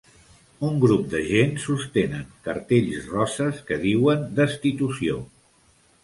[0.67, 5.19] Un grup de gent sostenen cartells roses que diuen, Destitució.